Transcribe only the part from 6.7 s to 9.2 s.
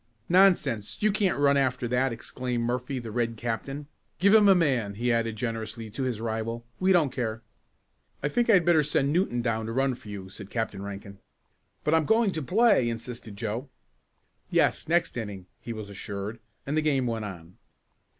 "We don't care." "I think I had better send